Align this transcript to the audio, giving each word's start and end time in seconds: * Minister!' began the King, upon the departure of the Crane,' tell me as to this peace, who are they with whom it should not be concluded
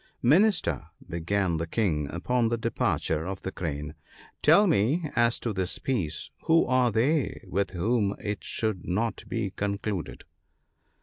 * 0.17 0.23
Minister!' 0.35 0.87
began 1.15 1.57
the 1.57 1.67
King, 1.67 2.09
upon 2.11 2.49
the 2.49 2.57
departure 2.57 3.23
of 3.23 3.41
the 3.43 3.51
Crane,' 3.51 3.93
tell 4.41 4.65
me 4.65 5.03
as 5.15 5.37
to 5.37 5.53
this 5.53 5.77
peace, 5.77 6.31
who 6.45 6.65
are 6.65 6.91
they 6.91 7.43
with 7.47 7.69
whom 7.69 8.15
it 8.19 8.43
should 8.43 8.87
not 8.87 9.23
be 9.29 9.51
concluded 9.51 10.23